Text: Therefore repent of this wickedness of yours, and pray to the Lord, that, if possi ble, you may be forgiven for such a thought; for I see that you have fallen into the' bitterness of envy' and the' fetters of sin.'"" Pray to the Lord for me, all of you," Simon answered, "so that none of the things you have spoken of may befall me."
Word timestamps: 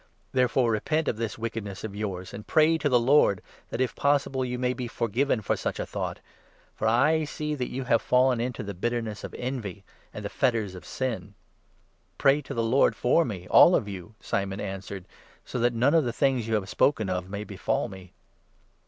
Therefore 0.33 0.71
repent 0.71 1.07
of 1.07 1.17
this 1.17 1.37
wickedness 1.37 1.83
of 1.83 1.95
yours, 1.95 2.33
and 2.33 2.47
pray 2.47 2.75
to 2.79 2.89
the 2.89 2.99
Lord, 2.99 3.39
that, 3.69 3.79
if 3.79 3.95
possi 3.95 4.31
ble, 4.31 4.43
you 4.43 4.57
may 4.57 4.73
be 4.73 4.87
forgiven 4.87 5.41
for 5.43 5.55
such 5.55 5.79
a 5.79 5.85
thought; 5.85 6.19
for 6.73 6.87
I 6.87 7.23
see 7.23 7.53
that 7.53 7.69
you 7.69 7.83
have 7.83 8.01
fallen 8.01 8.41
into 8.41 8.63
the' 8.63 8.73
bitterness 8.81 9.23
of 9.23 9.35
envy' 9.35 9.83
and 10.11 10.25
the' 10.25 10.29
fetters 10.41 10.73
of 10.73 10.85
sin.'"" 10.85 11.35
Pray 12.17 12.41
to 12.41 12.55
the 12.55 12.63
Lord 12.63 12.95
for 12.95 13.23
me, 13.23 13.47
all 13.51 13.75
of 13.75 13.87
you," 13.87 14.15
Simon 14.19 14.59
answered, 14.59 15.05
"so 15.45 15.59
that 15.59 15.75
none 15.75 15.93
of 15.93 16.03
the 16.03 16.11
things 16.13 16.47
you 16.47 16.55
have 16.55 16.67
spoken 16.67 17.07
of 17.07 17.29
may 17.29 17.43
befall 17.43 17.87
me." 17.87 18.11